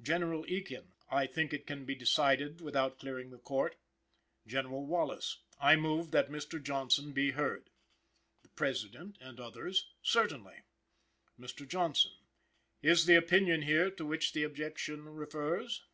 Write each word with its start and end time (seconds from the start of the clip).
"General 0.00 0.46
Ekin. 0.46 0.92
I 1.10 1.26
think 1.26 1.52
it 1.52 1.66
can 1.66 1.84
be 1.84 1.94
decided 1.94 2.62
without 2.62 2.98
clearing 2.98 3.28
the 3.28 3.36
Court. 3.36 3.76
"General 4.46 4.86
Wallace. 4.86 5.42
I 5.60 5.76
move 5.76 6.10
that 6.12 6.30
Mr. 6.30 6.58
Johnson 6.58 7.12
be 7.12 7.32
heard. 7.32 7.68
"The 8.42 8.48
President 8.48 9.18
and 9.20 9.38
others. 9.38 9.90
Certainly. 10.00 10.62
"Mr. 11.38 11.68
Johnson. 11.68 12.12
Is 12.80 13.04
the 13.04 13.16
opinion 13.16 13.60
here 13.60 13.90
to 13.90 14.06
which 14.06 14.32
the 14.32 14.42
objection 14.42 15.04
refers? 15.04 15.84